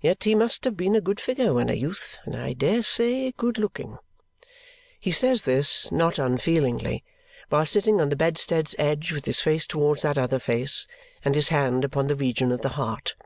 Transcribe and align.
Yet 0.00 0.22
he 0.22 0.36
must 0.36 0.62
have 0.62 0.76
been 0.76 0.94
a 0.94 1.00
good 1.00 1.18
figure 1.18 1.52
when 1.52 1.68
a 1.68 1.72
youth, 1.74 2.20
and 2.24 2.36
I 2.36 2.52
dare 2.52 2.80
say, 2.80 3.32
good 3.32 3.58
looking." 3.58 3.98
He 5.00 5.10
says 5.10 5.42
this, 5.42 5.90
not 5.90 6.16
unfeelingly, 6.16 7.02
while 7.48 7.66
sitting 7.66 8.00
on 8.00 8.08
the 8.08 8.14
bedstead's 8.14 8.76
edge 8.78 9.10
with 9.10 9.24
his 9.24 9.40
face 9.40 9.66
towards 9.66 10.02
that 10.02 10.16
other 10.16 10.38
face 10.38 10.86
and 11.24 11.34
his 11.34 11.48
hand 11.48 11.84
upon 11.84 12.06
the 12.06 12.14
region 12.14 12.52
of 12.52 12.62
the 12.62 12.68
heart. 12.78 13.16